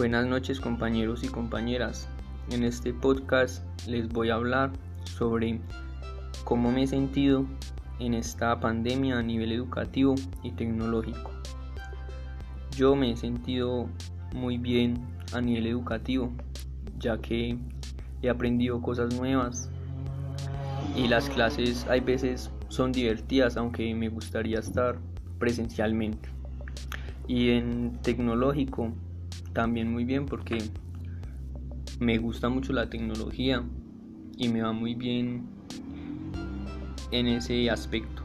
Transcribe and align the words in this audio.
Buenas 0.00 0.26
noches 0.26 0.60
compañeros 0.60 1.22
y 1.24 1.28
compañeras. 1.28 2.08
En 2.50 2.64
este 2.64 2.94
podcast 2.94 3.62
les 3.86 4.08
voy 4.08 4.30
a 4.30 4.36
hablar 4.36 4.72
sobre 5.04 5.60
cómo 6.44 6.72
me 6.72 6.84
he 6.84 6.86
sentido 6.86 7.44
en 7.98 8.14
esta 8.14 8.58
pandemia 8.60 9.18
a 9.18 9.22
nivel 9.22 9.52
educativo 9.52 10.14
y 10.42 10.52
tecnológico. 10.52 11.32
Yo 12.74 12.96
me 12.96 13.10
he 13.10 13.16
sentido 13.18 13.90
muy 14.34 14.56
bien 14.56 15.06
a 15.34 15.42
nivel 15.42 15.66
educativo, 15.66 16.32
ya 16.98 17.18
que 17.18 17.58
he 18.22 18.30
aprendido 18.30 18.80
cosas 18.80 19.14
nuevas 19.14 19.68
y 20.96 21.08
las 21.08 21.28
clases 21.28 21.86
hay 21.90 22.00
veces 22.00 22.50
son 22.68 22.92
divertidas, 22.92 23.58
aunque 23.58 23.94
me 23.94 24.08
gustaría 24.08 24.60
estar 24.60 24.96
presencialmente. 25.38 26.30
Y 27.28 27.50
en 27.50 27.98
tecnológico 28.00 28.94
también 29.52 29.92
muy 29.92 30.04
bien 30.04 30.26
porque 30.26 30.58
me 31.98 32.18
gusta 32.18 32.48
mucho 32.48 32.72
la 32.72 32.88
tecnología 32.88 33.62
y 34.36 34.48
me 34.48 34.62
va 34.62 34.72
muy 34.72 34.94
bien 34.94 35.46
en 37.10 37.26
ese 37.26 37.70
aspecto. 37.70 38.22